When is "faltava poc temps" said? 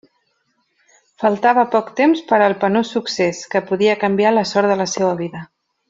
1.23-2.23